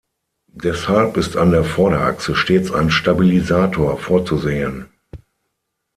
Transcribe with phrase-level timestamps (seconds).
[0.55, 4.87] Deshalb ist an der Vorderachse stets ein Stabilisator vorzusehen.